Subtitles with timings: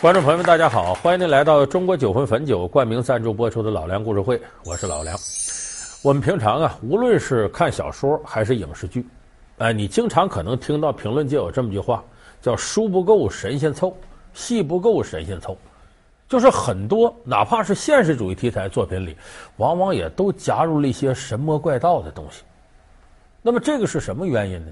[0.00, 5.18] 观众朋友们，大家好，欢迎您来到中国酒魂汾酒冠名赞助播出的《老梁故事会》，我是老梁。
[6.04, 9.04] 我们平常啊，无论是看小说还是影视剧，
[9.58, 12.04] 哎，你经常可能听到评论界有这么句话，
[12.40, 13.92] 叫“书不够神仙凑，
[14.34, 15.58] 戏不够神仙凑”，
[16.28, 19.16] 就是很多哪怕是现实主义题材作品里，
[19.56, 22.44] 往往也都加入了一些神魔怪道的东西。
[23.42, 24.70] 那么这个是什么原因呢？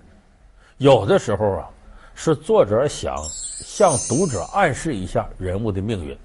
[0.76, 1.68] 有的时候啊。
[2.18, 6.16] 是作者想向读者暗示一下人物的命运，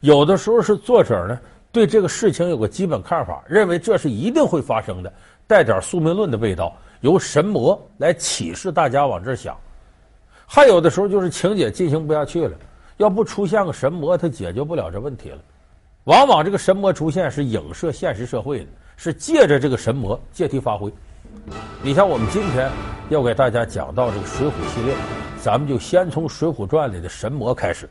[0.00, 1.40] 有的时候是作者呢
[1.72, 5.12] 对这个事情有个基本看法，认为这是一定会发生的，
[5.46, 9.56] 带点宿命论的味道，由神魔来启示大家往这想。
[10.46, 12.54] 还有的时候就是情节进行不下去了，
[12.98, 15.38] 要不出现个神魔，他解决不了这问题了。
[16.04, 18.66] 往往这个神魔出现是影射现实社会的，
[18.98, 20.92] 是借着这个神魔借题发挥。
[21.82, 22.70] 你像我们今天
[23.08, 24.92] 要给大家讲到这个《水浒》系列，
[25.40, 27.88] 咱们就先从《水浒传》里的神魔开始。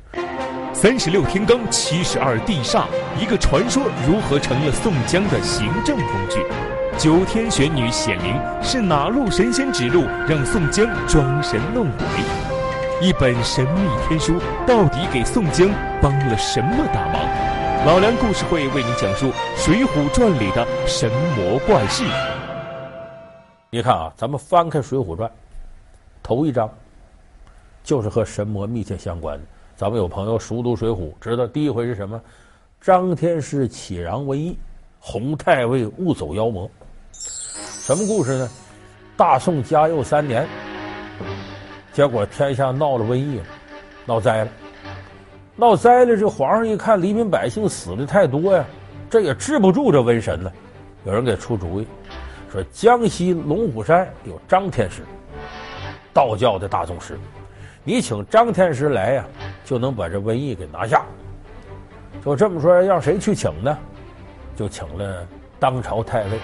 [0.74, 2.84] 三十六天罡，七十二地煞，
[3.18, 6.46] 一个传说如何成了宋江的行政工具？
[6.98, 13.08] 九天玄女显灵，是哪路神仙指路，让宋江装神弄鬼？
[13.08, 15.70] 一本神秘天书，到底给宋江
[16.02, 17.22] 帮了什么大忙？
[17.86, 22.04] 老梁故事会为您讲述《水浒传》里的神魔怪事。
[23.76, 25.30] 你看啊，咱们翻开《水浒传》，
[26.24, 26.70] 头一章
[27.84, 29.44] 就是和神魔密切相关的。
[29.76, 32.22] 咱们有朋友熟读《水浒》，知道第一回是什么？
[32.80, 34.58] 张天师起禳瘟疫，
[34.98, 36.72] 洪太尉误走妖魔。
[37.12, 38.50] 什么故事呢？
[39.18, 40.48] 大宋嘉佑三年，
[41.92, 43.46] 结果天下闹了瘟疫了，
[44.06, 44.52] 闹灾了。
[45.58, 48.66] 闹灾了，这皇上一看黎民百姓死的太多呀，
[49.10, 50.54] 这也治不住这瘟神了。
[51.04, 51.86] 有人给出主意。
[52.56, 55.02] 说江西龙虎山有张天师，
[56.14, 57.20] 道教的大宗师，
[57.84, 59.26] 你请张天师来呀，
[59.66, 61.04] 就能把这瘟疫给拿下。
[62.24, 63.78] 就这么说，让谁去请呢？
[64.56, 65.28] 就请了
[65.60, 66.40] 当朝太尉，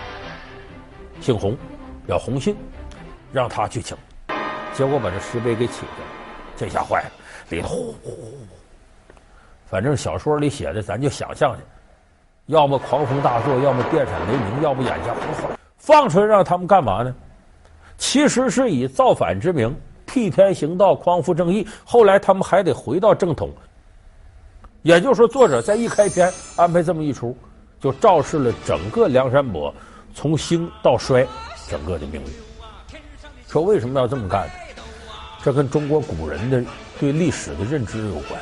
[1.21, 1.55] 姓洪，
[2.05, 2.57] 叫洪信，
[3.31, 3.95] 让他去请。
[4.73, 6.03] 结果把这石碑给起了，
[6.57, 7.11] 这下坏了，
[7.47, 8.37] 里头呼呼呼。
[9.65, 11.61] 反正小说里写的，咱就想象去，
[12.47, 15.60] 要么狂风大作，要么电闪雷鸣，要不眼前呼呼。
[15.81, 17.13] 放出来让他们干嘛呢？
[17.97, 19.75] 其实是以造反之名
[20.05, 21.67] 替天行道、匡扶正义。
[21.83, 23.49] 后来他们还得回到正统。
[24.83, 27.35] 也就是说，作者在一开篇安排这么一出，
[27.79, 29.73] 就昭示了整个梁山伯
[30.13, 31.25] 从兴到衰
[31.67, 32.99] 整个的命运。
[33.47, 34.47] 说为什么要这么干？
[35.43, 36.63] 这跟中国古人的
[36.99, 38.39] 对历史的认知有关。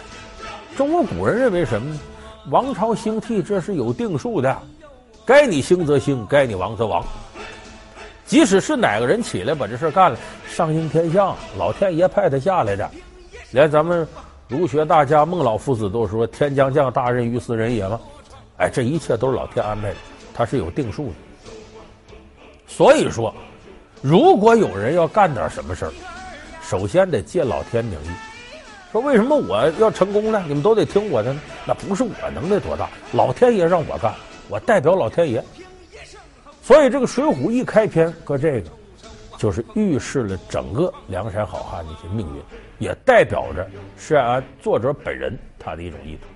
[0.75, 1.99] 中国古人认为什么呢？
[2.49, 4.57] 王朝兴替这是有定数的，
[5.25, 7.05] 该你兴则兴，该你亡则亡。
[8.29, 10.17] 即使是哪个人起来把这事干了，
[10.47, 12.87] 上应天象，老天爷派他下来的。
[13.49, 14.07] 连咱们
[14.47, 17.99] 儒学大家孟老夫子都说“天将降大任于斯人也”嘛。
[18.57, 19.95] 哎，这一切都是老天安排的，
[20.31, 21.13] 他是有定数的。
[22.67, 23.33] 所以说，
[23.99, 25.91] 如果有人要干点什么事儿，
[26.61, 28.09] 首先得借老天名义。
[28.91, 30.43] 说为什么我要成功呢？
[30.47, 31.35] 你们都得听我的？
[31.65, 34.13] 那不是我能耐多大，老天爷让我干，
[34.49, 35.43] 我代表老天爷。
[36.69, 38.69] 所以这个《水浒》一开篇搁这个，
[39.39, 42.43] 就是预示了整个梁山好汉的一些命运，
[42.77, 46.27] 也代表着施耐庵作者本人他的一种意图。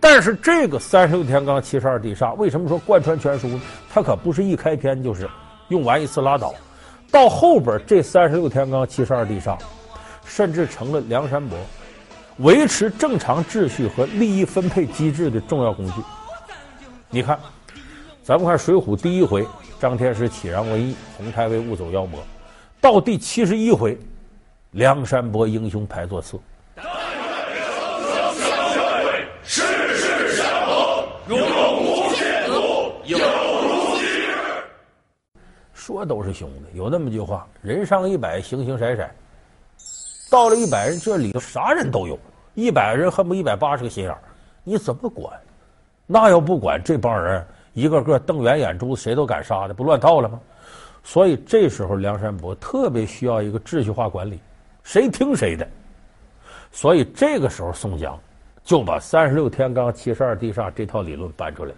[0.00, 3.60] 但是这个三十六天罡七十二地煞，为什么说贯穿全书呢？
[3.92, 5.28] 他可不是一开篇就是
[5.68, 6.54] 用完一次拉倒，
[7.10, 9.58] 到后边这三十六天罡七十二地煞，
[10.24, 11.58] 甚至成了梁山伯
[12.38, 16.00] 维持正常秩序和利益分配机制的重要工具。
[17.10, 17.38] 你看。
[18.24, 19.42] 咱们看《水浒》第一回，
[19.80, 22.20] 张天师启禳瘟疫，洪太尉误走妖魔，
[22.80, 23.96] 到第七十一回，
[24.72, 26.36] 梁山伯英雄排座次。
[29.44, 29.62] 世
[29.94, 34.34] 事相逢，永无间路，有如今日。
[35.72, 39.08] 说都是兄弟，有那么句话：人上一百，形形色色。
[40.28, 42.18] 到了一百人，这里头啥人都有，
[42.54, 44.18] 一百人恨不得一百八十个心眼儿，
[44.64, 45.32] 你怎么管？
[46.04, 47.46] 那要不管这帮人。
[47.72, 50.40] 一个个瞪圆眼珠子，谁都敢杀的，不乱套了吗？
[51.04, 54.38] 所以这时候梁山伯特别需要一个秩序化管理，
[54.82, 55.66] 谁听谁的。
[56.70, 58.18] 所以这个时候宋江
[58.62, 61.72] 就把三十六天罡七十二地煞这套理论搬出来。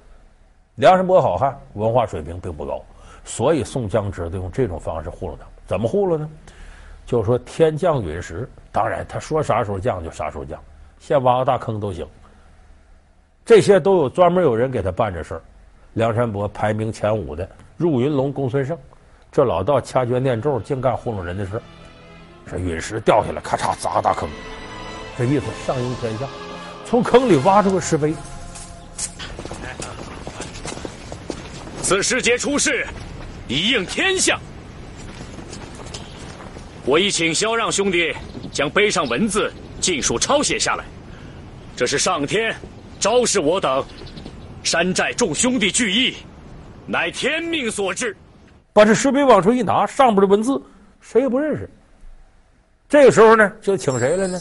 [0.76, 2.82] 梁山伯好汉文化水平并不高，
[3.24, 5.44] 所以宋江知道用这种方式糊弄他。
[5.66, 6.28] 怎么糊弄呢？
[7.06, 10.58] 就是说天降陨石，当然他说啥时候降就啥时候降，
[10.98, 12.06] 先挖个大坑都行。
[13.44, 15.42] 这些都有专门有人给他办这事儿。
[15.94, 18.78] 梁山伯排名前五的入云龙公孙胜，
[19.32, 21.60] 这老道掐诀念咒，净干糊弄人的事。
[22.50, 24.28] 这陨石掉下来，咔嚓砸个大坑，
[25.16, 26.26] 这意思上应天下。
[26.84, 28.14] 从坑里挖出个石碑。
[31.82, 32.86] 此时节出世，
[33.48, 34.38] 以应天象。
[36.84, 38.14] 我已请萧让兄弟
[38.52, 40.84] 将碑上文字尽数抄写下来，
[41.76, 42.54] 这是上天
[42.98, 43.84] 昭示我等
[44.62, 46.14] 山寨众兄弟聚义，
[46.86, 48.16] 乃天命所致。
[48.72, 50.60] 把这石碑往出一拿，上边的文字
[51.00, 51.68] 谁也不认识。
[52.88, 54.38] 这个时候呢，就请谁来呢？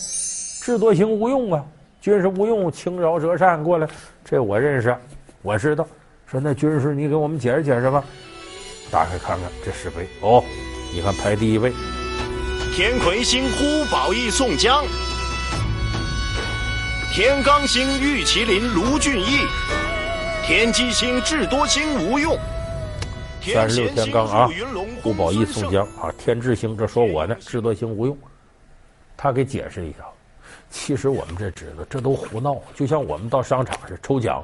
[0.61, 1.65] 智多星吴用啊，
[2.01, 3.87] 军师吴用轻饶折扇过来，
[4.23, 4.95] 这我认识，
[5.41, 5.87] 我知道。
[6.27, 8.03] 说那军师，你给我们解释解释吧。
[8.91, 10.43] 打开看看这石碑，哦，
[10.93, 11.73] 你看排第一位，
[12.75, 14.83] 天魁星呼保义宋江，
[17.11, 19.39] 天罡星玉麒麟卢俊义，
[20.49, 22.35] 天机星智多星吴用。
[23.39, 24.49] 三十六天罡啊，
[25.03, 28.17] 呼保义宋江啊，天智星这说我呢，智多星吴用，
[29.15, 29.99] 他给解释一下。
[30.67, 34.43] 其实我们这知道，这都胡闹，就像我们到商场是抽奖。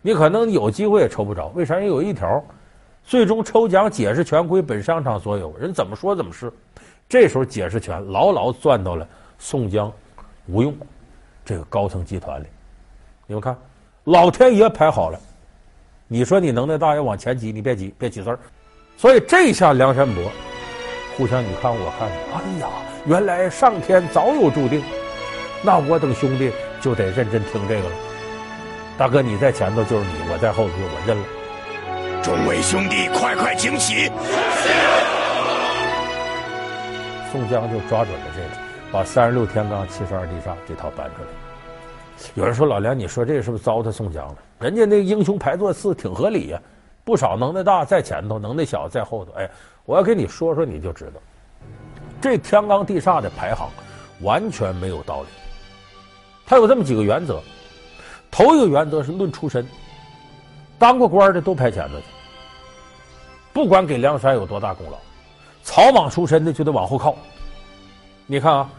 [0.00, 1.76] 你可能有机会也抽不着，为啥？
[1.76, 2.42] 人有一条，
[3.04, 6.50] 最终抽奖解释权归本商场所有，人怎么说怎么是。
[7.06, 9.06] 这时候解释权牢牢攥到了
[9.38, 9.92] 宋江、
[10.46, 10.74] 吴用
[11.44, 12.46] 这个高层集团里。
[13.26, 13.54] 你们看，
[14.08, 15.20] 老天爷排好了，
[16.06, 18.38] 你说你能耐大，要往前挤，你别挤，别挤字儿。
[18.96, 20.24] 所以这下梁山伯
[21.14, 22.68] 互相你看我看，哎呀，
[23.04, 24.82] 原来上天早有注定，
[25.60, 26.50] 那我等兄弟
[26.80, 27.94] 就得认真听这个了。
[28.96, 31.24] 大哥，你在前头就是你，我在后头我认了。
[32.22, 34.10] 众位兄弟，快快请起！
[37.30, 38.48] 宋江就抓准了这个，
[38.90, 41.28] 把三十六天罡、七十二地煞这套搬出来。
[42.34, 44.36] 有人说老梁，你说这是不是糟蹋宋江了？
[44.58, 46.60] 人家那英雄排座次挺合理呀，
[47.04, 49.32] 不少能耐大在前头，能耐小在后头。
[49.32, 49.48] 哎，
[49.84, 51.20] 我要跟你说说，你就知道，
[52.20, 53.68] 这天罡地煞的排行
[54.20, 55.28] 完全没有道理。
[56.46, 57.40] 他有这么几个原则。
[58.30, 59.66] 头一个原则是论出身，
[60.78, 62.04] 当过官的都排前头去，
[63.54, 64.98] 不管给梁山有多大功劳，
[65.62, 67.16] 草莽出身的就得往后靠。
[68.26, 68.70] 你看啊，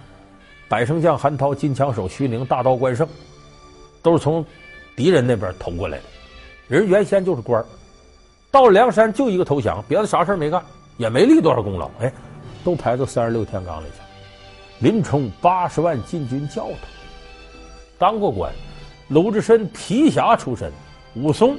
[0.68, 3.08] 百胜将韩涛、金枪手徐宁、大刀关胜，
[4.02, 4.46] 都是从
[4.96, 6.04] 敌人那边投过来的，
[6.68, 7.66] 人原先就是官儿，
[8.52, 10.64] 到梁山就一个投降，别的啥事儿没干，
[10.98, 12.12] 也没立多少功劳，哎，
[12.64, 14.86] 都排到三十六天罡里去。
[14.86, 16.76] 林冲八十万禁军教头，
[17.98, 18.52] 当过官。
[19.10, 20.72] 鲁智深提辖出身，
[21.16, 21.58] 武松，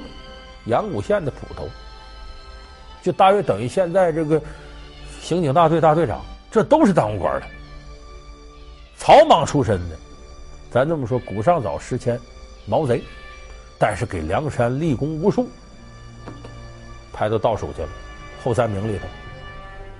[0.67, 1.67] 阳谷县的捕头，
[3.03, 4.41] 就大约等于现在这个
[5.19, 7.47] 刑警大队大队长，这都是当过官的。
[8.95, 9.97] 草莽出身的，
[10.71, 12.17] 咱这么说，古上早时迁，
[12.65, 13.03] 毛贼，
[13.77, 15.49] 但是给梁山立功无数，
[17.11, 17.89] 排到倒数去了，
[18.41, 19.03] 后三名里头，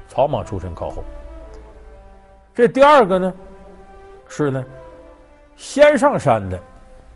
[0.08, 1.04] 草莽出身靠后。
[2.56, 3.34] 这第二个呢，
[4.30, 4.64] 是呢，
[5.58, 6.58] 先上山的。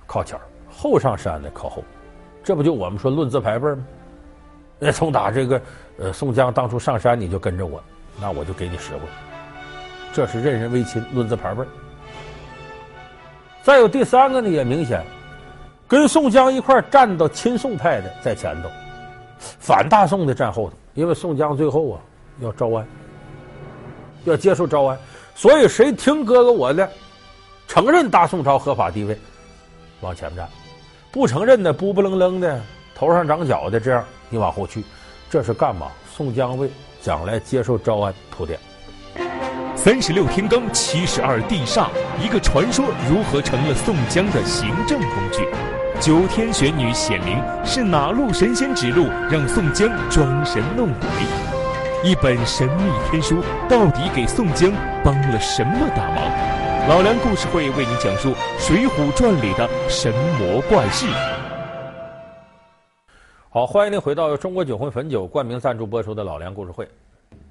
[0.06, 0.38] 靠前
[0.70, 1.82] 后上山的靠后，
[2.44, 3.88] 这不就我们说论资排辈吗？
[4.78, 5.62] 那从打这个
[5.98, 7.82] 呃宋江当初上山你就跟着我，
[8.20, 9.00] 那我就给你实惠。
[10.14, 11.64] 这是任人唯亲，论资排辈。
[13.66, 15.04] 再有第三个呢，也明显，
[15.88, 18.70] 跟宋江一块站到亲宋派的在前头，
[19.60, 22.00] 反大宋的站后头，因为宋江最后啊
[22.42, 22.86] 要招安，
[24.26, 24.96] 要接受招安，
[25.34, 26.88] 所以谁听哥哥我的，
[27.68, 29.18] 承认大宋朝合法地位。
[30.02, 30.48] 往前站，
[31.12, 32.62] 不承认的，不不愣愣的，
[32.94, 34.84] 头上长角的，这样你往后去，
[35.28, 35.88] 这是干嘛？
[36.16, 36.70] 宋江为
[37.02, 38.60] 将来接受招安铺垫。
[39.76, 41.90] 三十六天罡，七十二地煞，
[42.20, 45.46] 一个传说如何成了宋江的行政工具？
[46.00, 52.10] 九天玄女显灵是哪路神仙指路，让宋江装神弄鬼？
[52.10, 54.72] 一本神秘天书到底给宋江
[55.04, 56.90] 帮了什么大忙？
[56.90, 61.06] 老梁故事会为您讲述《水浒传》里的神魔怪事。
[63.50, 66.88] 好，欢迎您回到中国酒魂汾酒冠名赞助播出的老梁故事会。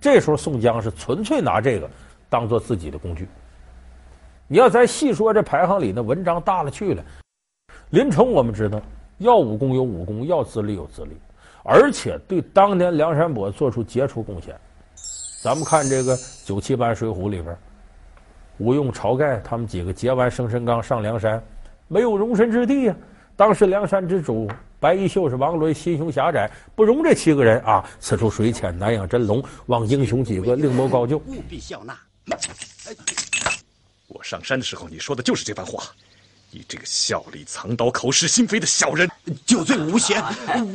[0.00, 1.88] 这时候宋江是纯粹拿这个
[2.34, 3.28] 当做自己的工具。
[4.48, 7.04] 你要再细说这排行里那文章大了去了。
[7.90, 8.82] 林冲我们知道，
[9.18, 11.16] 要武功有武功，要资历有资历，
[11.62, 14.52] 而且对当年梁山伯做出杰出贡献。
[15.44, 17.56] 咱们看这个九七版《水浒》里边。
[18.58, 21.40] 吴用、晁盖他们几个结完生辰纲上梁山，
[21.86, 22.96] 没有容身之地呀、
[23.36, 24.48] 当时梁山之主
[24.80, 27.84] 白衣秀士王伦心胸狭窄，不容这七个人啊。
[28.00, 29.42] 此处水浅，难养真龙。
[29.66, 31.18] 望英雄几个，另谋高就。
[31.18, 31.96] 务必笑纳。
[34.09, 35.85] 我上山的时候，你说的就是这番话。
[36.50, 39.11] 你这个笑里藏刀、口是心非的小人，
[39.45, 40.23] 酒醉无嫌，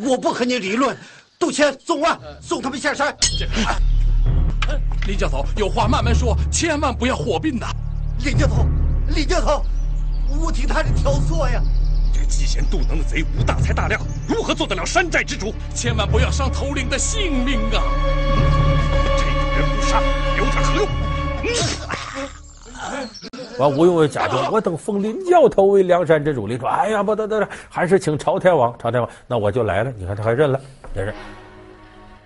[0.03, 0.98] 我不和你理论。
[1.39, 3.15] 杜谦、宋万，送他们下山。
[5.08, 7.65] 林教头，有话慢慢说，千万不要火并的。
[8.25, 8.68] 林教头，
[9.15, 9.65] 林教头，
[10.38, 11.63] 我听他人挑唆呀！
[12.13, 15.56] 这个嫉贤妒能的贼无大才大量，如何做得了山寨之主？
[15.74, 17.82] 千万不要伤头领的性命啊！
[19.18, 20.01] 这种人不杀，
[20.36, 20.88] 留他何用？
[23.58, 26.48] 完，吴用又假装，我等奉林教头为梁山之主。
[26.48, 28.74] 林说：“哎呀，不得得，还是请朝天王。
[28.79, 29.91] 朝天王，那我就来了。
[29.98, 30.60] 你看他还认了，
[30.96, 31.13] 这是。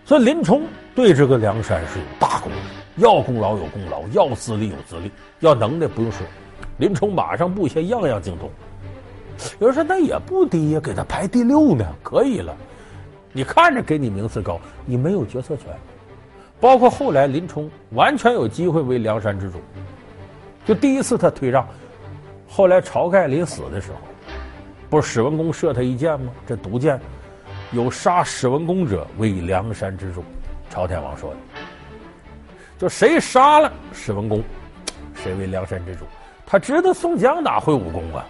[0.06, 2.58] 所以林冲对这个梁山是有大功的，
[2.98, 6.26] 要功劳有功劳，要资历有资历，要能耐不用说。
[6.78, 8.50] 林冲马上布下样样精通。
[9.60, 12.56] 有人说那也不低呀，给他排第六呢，可以了。
[13.32, 15.68] 你看着给你名次高，你没有决策权。
[16.60, 19.58] 包括后来林冲完全有机会为梁山之主。
[20.66, 21.68] 就第一次他退让，
[22.48, 23.98] 后来晁盖临死的时候，
[24.90, 26.32] 不是史文恭射他一箭吗？
[26.48, 27.00] 这毒箭，
[27.72, 30.24] 有杀史文恭者为梁山之主。
[30.70, 31.38] 朝天王说的，
[32.80, 34.42] 就谁杀了史文恭，
[35.14, 36.06] 谁为梁山之主。
[36.46, 38.26] 他知道宋江哪会武功啊，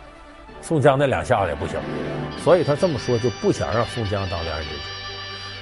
[0.62, 1.80] 宋江那两下子也不行，
[2.40, 4.82] 所以他这么说就不想让宋江当梁山之主。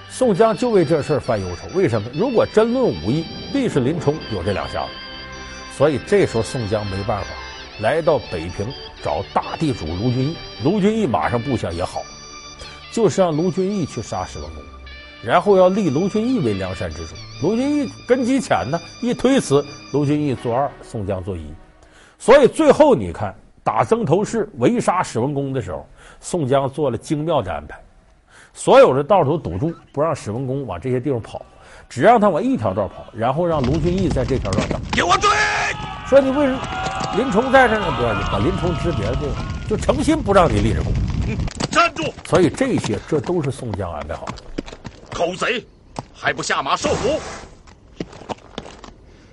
[0.10, 2.10] 宋江就为这事犯忧愁，为什么？
[2.14, 4.90] 如果真论武艺，必是林冲有这两下子。
[5.82, 7.28] 所以这时候宋江没办法，
[7.80, 8.68] 来到北平
[9.02, 10.38] 找大地主卢俊义。
[10.64, 12.04] 卢俊义马上布下也好，
[12.92, 14.64] 就是让卢俊义去杀史文恭，
[15.24, 17.16] 然后要立卢俊义为梁山之主。
[17.42, 21.52] 卢俊义根基浅呢，一推辞，卢俊义做二，宋江做一。
[22.20, 25.84] 所以最后你看打曾头市围杀史文恭的时候，
[26.20, 27.76] 宋江做了精妙的安排，
[28.54, 31.44] 所有的道都堵住，不让史文恭往这些地方跑。
[31.92, 34.80] 只让他往一条道跑，然后让卢俊义在这条道上。
[34.94, 35.30] 给我追！
[36.08, 36.60] 说你为什么
[37.18, 37.94] 林冲在这呢？
[37.98, 40.94] 不要紧，把林冲支别的地方，就诚心不让你立着功。
[41.70, 42.14] 站住！
[42.26, 44.36] 所以这些这都是宋江安排好的。
[45.14, 45.68] 狗贼，
[46.14, 47.20] 还不下马受俘？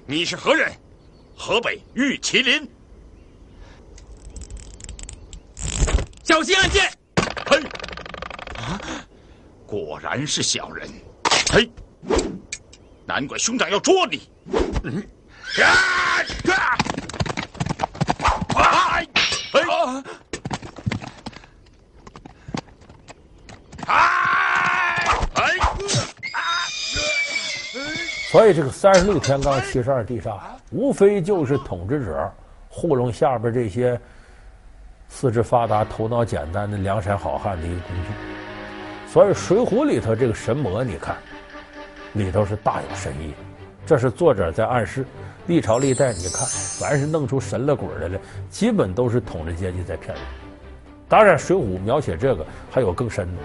[0.04, 0.72] 你是何人？
[1.36, 2.68] 河北玉麒麟。
[6.24, 6.90] 小心暗箭！
[7.46, 7.62] 嘿，
[8.56, 8.80] 啊，
[9.64, 10.88] 果然是小人。
[11.52, 11.70] 嘿。
[13.08, 14.20] 难怪兄长要捉你！
[14.84, 15.02] 嗯，
[15.64, 15.64] 啊
[18.54, 18.60] 啊！
[18.60, 19.08] 哎
[23.86, 23.96] 哎
[25.32, 25.56] 哎！
[28.30, 30.38] 所以这个三十六天罡七十二地煞，
[30.70, 32.30] 无非就是统治者
[32.68, 33.98] 糊弄下边这些
[35.08, 38.10] 四肢发达、头脑简单的梁山好汉的一个工具。
[39.10, 41.16] 所以《水浒》里头这个神魔，你看。
[42.18, 43.32] 里头是大有深意，
[43.86, 45.04] 这是作者在暗示，
[45.46, 46.44] 历朝历代你看，
[46.80, 48.18] 凡是弄出神了鬼来了，
[48.50, 50.24] 基本都是统治阶级在骗人。
[51.08, 53.42] 当然，《水浒》描写这个还有更深的，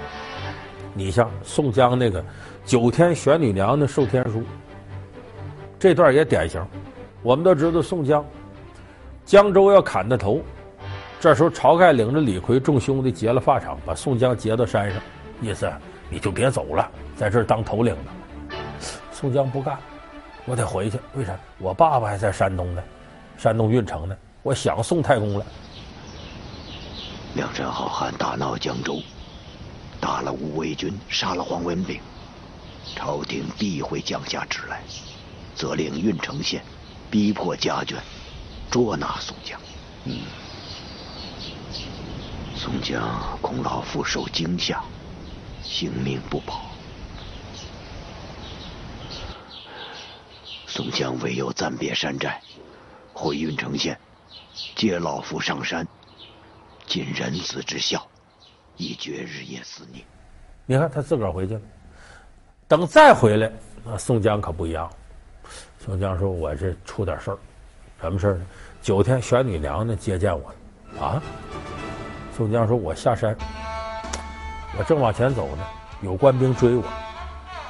[0.96, 2.26] 你像宋江那个
[2.66, 4.42] 九天玄女娘的授天书，
[5.78, 6.60] 这段也典型。
[7.22, 8.26] 我们都知道宋江
[9.24, 10.42] 江州要砍他头，
[11.20, 15.00] 这时候晁盖领着李逵众兄弟劫了法场，把宋江劫到山上，
[15.42, 15.72] 意思
[16.10, 18.14] 你就别走了，在这儿当头领了。
[19.24, 19.80] 宋江不干，
[20.44, 21.00] 我得回去。
[21.14, 21.34] 为啥？
[21.58, 22.84] 我爸爸还在山东呢，
[23.38, 24.14] 山东运城呢。
[24.42, 25.46] 我想宋太公了。
[27.34, 29.00] 梁山好汉大闹江州，
[30.02, 32.02] 打了五位军，杀了黄文炳。
[32.98, 34.82] 朝廷必会降下旨来，
[35.56, 36.62] 责令郓城县
[37.10, 37.96] 逼迫家眷，
[38.70, 39.58] 捉拿宋江。
[40.04, 40.18] 嗯，
[42.58, 43.02] 宋江
[43.42, 44.84] 恐老父受惊吓，
[45.62, 46.73] 性命不保。
[50.76, 52.42] 宋江唯有暂别山寨，
[53.14, 53.96] 回郓城县，
[54.76, 55.88] 接老夫上山，
[56.88, 58.04] 尽人子之孝，
[58.76, 60.04] 以绝日夜思念。
[60.66, 61.62] 你看他自个儿回去了，
[62.68, 63.52] 等再回来，
[63.86, 64.90] 那宋江可不一样。
[65.78, 67.38] 宋江说：“我这出点事儿，
[68.02, 68.46] 什么事儿呢？
[68.82, 70.52] 九天玄女娘娘接见我
[71.00, 71.22] 啊。”
[72.36, 73.38] 宋江说：“我下山，
[74.76, 75.64] 我正往前走呢，
[76.02, 76.84] 有官兵追我，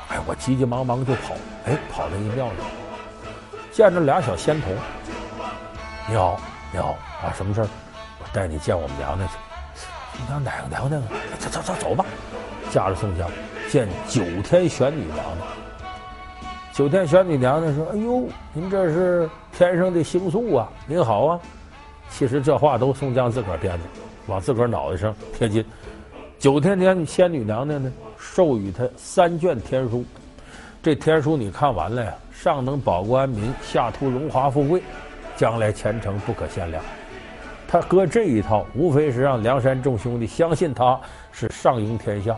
[0.08, 2.58] 哎，我急急忙忙就跑，哎，跑到一庙里。”
[3.74, 4.72] 见着俩小仙童，
[6.08, 6.40] 你好，
[6.72, 7.68] 你好啊，什么事儿？
[8.20, 9.34] 我带你见我们娘娘去。
[10.16, 11.08] 宋江哪个娘娘啊？
[11.40, 12.06] 走走走走吧，
[12.70, 13.28] 驾着宋江
[13.72, 15.48] 见九天玄女娘娘。
[16.72, 20.70] 九天玄女娘娘说：“哎呦，您这是天上的星宿啊！
[20.86, 21.40] 您好啊。”
[22.12, 23.86] 其实这话都宋江自个儿编的，
[24.28, 25.66] 往自个儿脑袋上贴金。
[26.38, 30.06] 九天天仙女娘娘呢，授予他三卷天书。
[30.84, 32.14] 这天书你看完了呀？
[32.34, 34.84] 上能保国安民，下图荣华富贵，
[35.38, 36.84] 将来前程不可限量。
[37.66, 41.00] 他搁这一套，无非是让梁山众兄弟相信他
[41.32, 42.38] 是上应天下，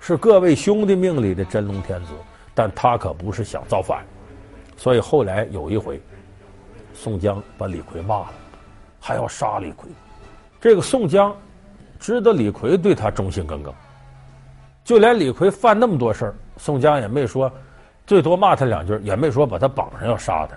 [0.00, 2.12] 是各位兄弟命里的真龙天子。
[2.54, 4.02] 但他可不是想造反。
[4.74, 6.00] 所以后来有一回，
[6.94, 8.32] 宋江把李逵骂了，
[8.98, 9.90] 还要杀李逵。
[10.58, 11.36] 这个宋江
[12.00, 13.74] 知道李逵对他忠心耿耿，
[14.82, 17.50] 就连李逵犯那么多事儿，宋江也没说，
[18.06, 20.56] 最多骂他两句，也没说把他绑上要杀他。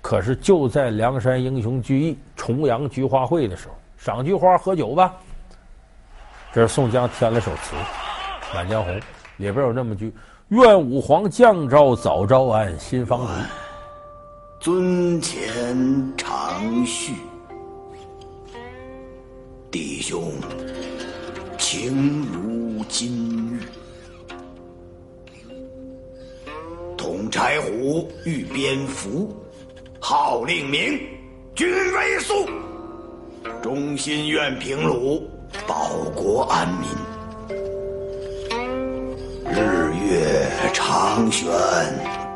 [0.00, 5.14] 可是就在梁山英雄聚义重阳菊花会的时候，赏菊花喝酒吧。
[6.52, 7.76] 这是宋江填了首词
[8.54, 8.92] 《满江红》，
[9.36, 10.12] 里边有那么句
[10.48, 13.32] ：“愿武皇降诏早招安，新方足。
[14.60, 17.12] 尊前长叙，
[19.70, 20.32] 弟兄
[21.58, 23.60] 情如金玉。
[27.08, 29.34] 统柴胡，御边蝠。”
[29.98, 31.00] 号令明，
[31.54, 32.46] 军威肃，
[33.62, 35.26] 忠心愿平鲁，
[35.66, 36.86] 保国安民。
[39.50, 41.48] 日月长悬，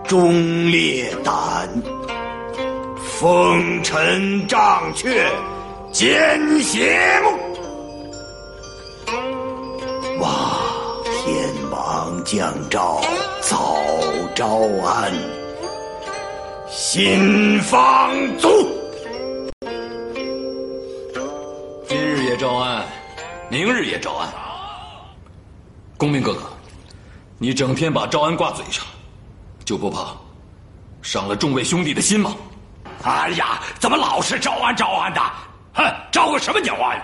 [0.08, 1.68] 忠烈胆；
[2.96, 5.26] 风尘障却，
[5.92, 7.51] 奸邪目。
[12.32, 13.00] 王降诏，
[13.40, 13.76] 早
[14.34, 14.46] 招
[14.84, 15.12] 安。
[16.70, 18.48] 新方足。
[21.86, 22.84] 今日也招安，
[23.50, 24.28] 明日也招安。
[25.98, 26.40] 公明哥哥，
[27.38, 28.84] 你整天把招安挂嘴上，
[29.64, 30.16] 就不怕
[31.02, 32.34] 伤了众位兄弟的心吗？
[33.02, 35.20] 哎呀，怎么老是招安招安的？
[35.74, 36.98] 哼，招个什么鸟安？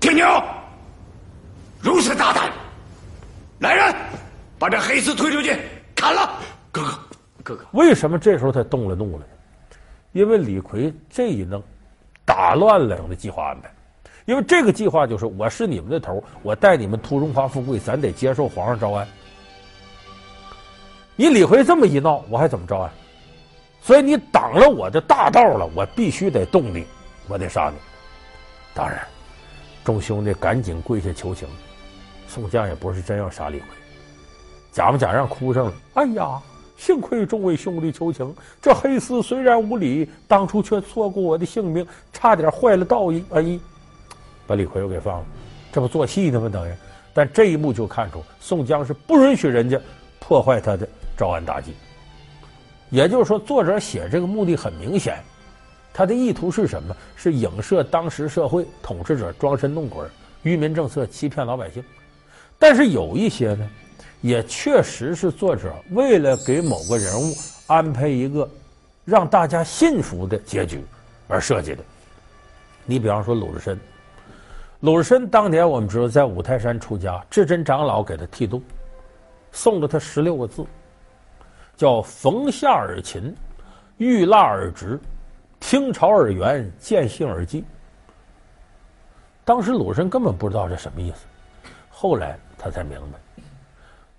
[0.00, 0.26] 铁牛，
[1.80, 2.50] 如此大胆！
[3.64, 3.94] 来人，
[4.58, 5.56] 把这黑厮推出去
[5.96, 6.38] 砍了！
[6.70, 6.98] 哥哥。
[7.42, 9.24] 哥哥，为什么这时候他动了怒了呢？
[10.12, 11.62] 因为李逵这一弄，
[12.26, 13.70] 打乱了整的计划安排。
[14.26, 19.08] 因为这个计划就是我是你们的头，我带你们图荣华富贵，咱得接受皇上招安。
[21.16, 22.90] 你李逵这么一闹，我还怎么招安？
[23.80, 26.86] 所以你挡了我的大道了，我必须得动你，
[27.28, 27.76] 我得杀你。
[28.74, 29.00] 当然，
[29.84, 31.48] 众兄弟赶紧跪下求情。
[32.34, 33.64] 宋江也不是真要杀李逵，
[34.72, 35.72] 假模假样哭上了。
[35.94, 36.42] 哎呀！
[36.76, 43.24] 幸亏众位兄弟求情，这黑厮虽然无礼，当初却错过我的性命，差点坏了道义。
[43.30, 43.60] 哎，
[44.44, 45.26] 把李逵又给放了，
[45.72, 46.48] 这不做戏呢吗？
[46.48, 46.72] 等于，
[47.14, 49.80] 但这一幕就看出宋江是不允许人家
[50.18, 51.72] 破坏他的招安大计。
[52.90, 55.22] 也就是说，作者写这个目的很明显，
[55.92, 56.94] 他的意图是什么？
[57.14, 60.04] 是影射当时社会统治者装神弄鬼、
[60.42, 61.82] 愚民政策欺骗老百姓。
[62.64, 63.68] 但是有一些呢。
[64.22, 67.34] 也确实是作者为了给某个人物
[67.66, 68.48] 安排一个
[69.04, 70.82] 让大家信服的结局
[71.28, 71.84] 而设计的。
[72.86, 73.78] 你比方说鲁智深，
[74.80, 78.62] 鲁智深当年我们知道在五台山出家，智真长老给他剃度，
[79.52, 80.64] 送了他十六个字，
[81.76, 83.36] 叫“逢夏而勤，
[83.98, 84.98] 遇腊而直，
[85.60, 87.62] 听潮而圆，见信而记”。
[89.44, 91.26] 当时鲁智深根本不知道这什么意思，
[92.04, 93.18] 后来他才明白。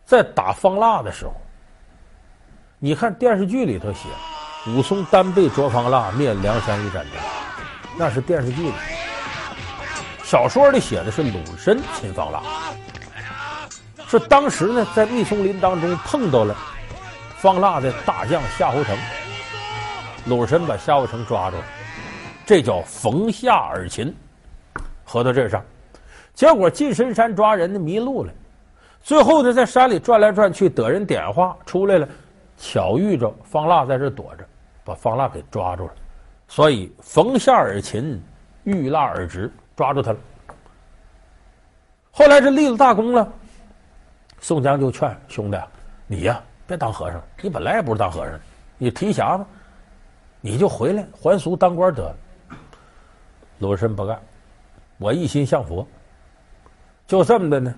[0.08, 1.36] 在打方腊的时候，
[2.80, 4.10] 你看电视剧里头写，
[4.72, 7.22] 武松单背捉方腊，灭梁山一盏灯，
[7.96, 8.74] 那是电视剧里。
[10.24, 12.42] 小说里写的是鲁智深擒方腊，
[14.08, 16.56] 是当时呢在密松林当中碰到了
[17.38, 18.98] 方腊的大将夏侯成，
[20.26, 21.64] 鲁智深把夏侯成抓住了，
[22.48, 24.12] 这叫逢夏而擒，
[25.04, 25.64] 合到这上，
[26.36, 28.32] 结果进深山抓人呢迷路了。
[29.02, 32.08] 最后呢，在山里转来转去，得人点化出来了，
[32.58, 34.46] 巧遇着方腊在这躲着，
[34.84, 35.94] 把方腊给抓住了。
[36.48, 38.22] 所以逢夏而擒，
[38.64, 40.18] 遇腊而直，抓住他了。
[42.12, 43.32] 后来这立了大功了，
[44.40, 45.58] 宋江就劝兄弟，
[46.08, 48.40] 你呀别当和尚，你本来也不是当和尚，
[48.78, 49.46] 你提辖嘛，
[50.42, 52.16] 你就回来还俗当官得了。
[53.60, 54.20] 鲁智深不干，
[54.98, 55.88] 我一心向佛，
[57.08, 57.74] 就这么的呢。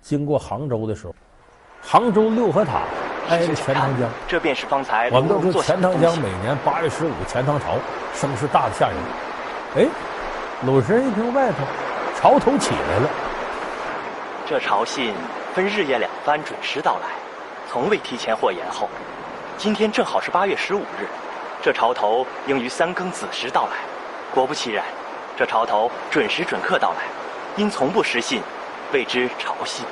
[0.00, 1.14] 经过杭州的时候，
[1.82, 2.82] 杭州六合塔
[3.28, 7.76] 挨着钱塘江，这便是方才我们都说钱塘江每年八月十五钱塘潮，
[8.14, 8.96] 声势大的吓人。
[9.76, 9.86] 哎，
[10.64, 11.58] 鲁智深一听外头
[12.16, 13.10] 潮头起来了，
[14.46, 15.14] 这潮信
[15.54, 17.08] 分日夜两番准时到来，
[17.68, 18.88] 从未提前或延后。
[19.58, 21.06] 今天正好是八月十五日，
[21.60, 23.72] 这潮头应于三更子时到来。
[24.32, 24.84] 果不其然，
[25.36, 27.02] 这潮头准时准刻到来，
[27.56, 28.40] 因从不失信。
[28.92, 29.84] 谓之潮信。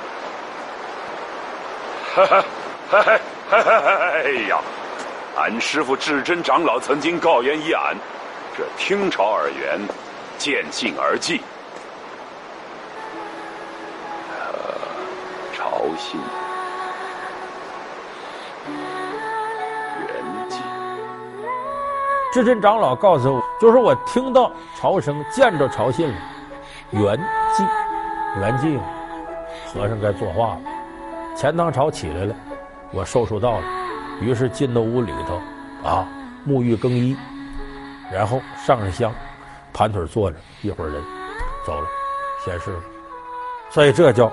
[2.15, 2.43] 哈哈，
[2.89, 4.59] 嘿嘿，嘿嘿嘿，哎呀，
[5.37, 7.95] 俺师傅至真长老曾经告言一俺，
[8.57, 9.79] 这听潮而言，
[10.37, 11.41] 见信而记。
[14.29, 14.53] 呃，
[15.55, 16.19] 潮信，
[20.07, 20.57] 圆记，
[22.33, 26.15] 至真长老告诉我，就是我听到潮声，见着潮信了，
[26.91, 27.17] 圆
[27.53, 27.65] 寂，
[28.37, 28.79] 圆寂，
[29.73, 30.61] 和尚该作画了，
[31.35, 32.35] 钱塘潮起来了，
[32.93, 33.65] 我收收到了，
[34.21, 35.41] 于是进到屋里头，
[35.87, 36.07] 啊，
[36.47, 37.17] 沐浴更衣，
[38.11, 39.11] 然后上上香，
[39.73, 41.01] 盘腿坐着，一会儿人
[41.65, 41.87] 走了，
[42.45, 42.79] 仙逝了，
[43.71, 44.31] 所以这叫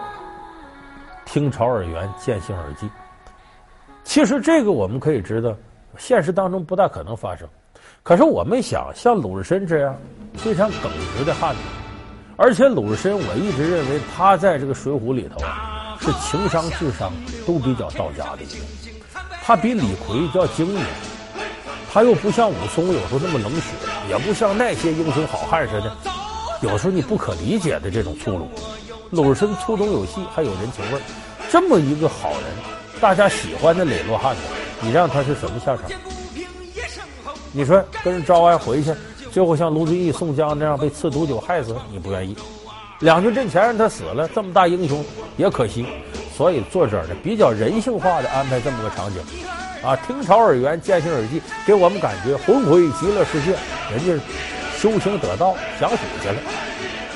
[1.25, 2.89] 听朝而圆，见信而寂。
[4.05, 5.55] 其实这个我们可以知道，
[5.97, 7.49] 现实当中不大可能发生。
[8.03, 9.97] 可是我们想，像鲁智深这样
[10.35, 11.61] 非常耿直的汉子，
[12.39, 15.41] 而且鲁智深我一直认为他在这个《水浒》里头，
[15.99, 17.11] 是情商、智商
[17.47, 18.65] 都比较到家的一个。
[19.43, 20.85] 他比李逵要精明，
[21.91, 23.73] 他又不像武松有时候那么冷血，
[24.11, 25.97] 也不像那些英雄好汉似的，
[26.61, 28.51] 有时候你不可理解的这种粗鲁。
[29.11, 31.01] 鲁智深粗中有细，还有人情味儿，
[31.51, 32.43] 这么一个好人。
[33.01, 34.43] 大家喜欢的磊落汉子，
[34.81, 35.85] 你让他是什么下场？
[37.53, 38.93] 你说跟着招安回去，
[39.37, 42.35] 最后像卢俊义、宋江那样被赐毒酒害死，你不愿意？
[43.01, 45.05] 两军阵前让他死了，这么大英雄
[45.37, 45.85] 也可惜。
[46.35, 49.21] 所以作者呢比较人性化的安排这么个场景，
[49.85, 53.51] 啊，听朝而圆，见信而寂，给我们感觉魂归极乐世界，
[53.91, 54.25] 人家
[54.79, 56.37] 修行得道，享福去了。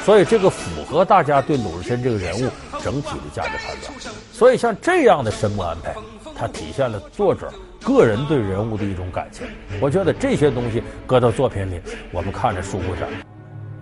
[0.05, 2.51] 所以这个符合大家对鲁智深这个人物。
[2.83, 5.95] 整体的价值判断，所以像这样的神魔安排，
[6.35, 9.47] 它体现了作者个人对人物的一种感情。
[9.81, 11.81] 我觉得这些东西搁到作品里，
[12.13, 13.03] 我们看着舒服些。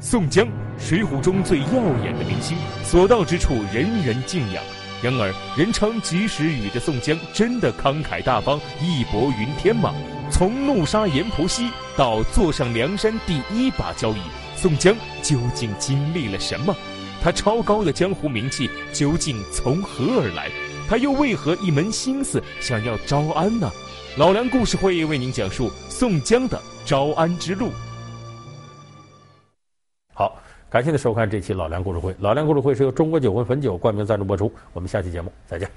[0.00, 0.46] 宋江，
[0.78, 1.66] 水浒中最耀
[2.04, 4.62] 眼的明星，所到之处人人敬仰。
[5.02, 9.94] 然而，人称及时雨的宋江，真的慷慨大方、义薄云天吗？
[10.30, 14.20] 从怒杀阎婆惜到坐上梁山第一把交椅，
[14.56, 16.74] 宋江究竟经历了什么？
[17.20, 20.48] 他超高的江湖名气究竟从何而来？
[20.88, 23.70] 他又为何一门心思想要招安呢？
[24.18, 27.70] 老梁故事会为您讲述宋江的招安之路。
[30.12, 30.37] 好，
[30.68, 32.12] 感谢您收看这期老梁故事会。
[32.18, 34.52] 老梁故事会是由中国酒魂汾酒冠名赞助播出。
[34.72, 35.70] 我们下期节目再见。